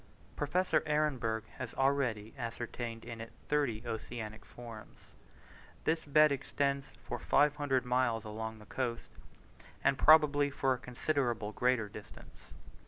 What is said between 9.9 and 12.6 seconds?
probably for a considerably greater distance.